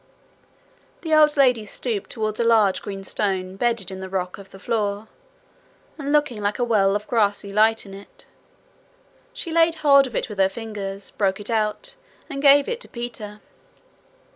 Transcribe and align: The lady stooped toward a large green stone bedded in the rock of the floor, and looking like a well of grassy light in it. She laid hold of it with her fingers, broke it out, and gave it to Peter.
The 1.01 1.13
lady 1.37 1.63
stooped 1.63 2.09
toward 2.09 2.39
a 2.39 2.43
large 2.43 2.81
green 2.81 3.03
stone 3.03 3.55
bedded 3.55 3.91
in 3.91 3.99
the 3.99 4.09
rock 4.09 4.39
of 4.39 4.49
the 4.49 4.57
floor, 4.57 5.07
and 5.95 6.11
looking 6.11 6.41
like 6.41 6.57
a 6.57 6.63
well 6.63 6.95
of 6.95 7.05
grassy 7.05 7.53
light 7.53 7.85
in 7.85 7.93
it. 7.93 8.25
She 9.31 9.51
laid 9.51 9.75
hold 9.85 10.07
of 10.07 10.15
it 10.15 10.27
with 10.27 10.39
her 10.39 10.49
fingers, 10.49 11.11
broke 11.11 11.39
it 11.39 11.51
out, 11.51 11.93
and 12.31 12.41
gave 12.41 12.67
it 12.67 12.81
to 12.81 12.87
Peter. 12.87 13.41